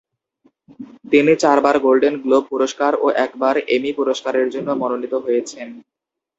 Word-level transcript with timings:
তিনি 1.11 1.33
চারবার 1.43 1.75
Golden 1.85 2.15
Globe 2.23 2.43
পুরস্কার 2.51 2.91
ও 2.97 3.17
একবার 3.25 3.55
এমি 3.75 3.91
পুরস্কারের 3.99 4.47
জন্য 4.53 4.69
মনোনীত 4.81 5.13
হয়েছেন। 5.25 5.67